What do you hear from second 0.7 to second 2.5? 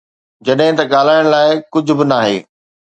ته ڳالهائڻ لاءِ ڪجهه به ناهي.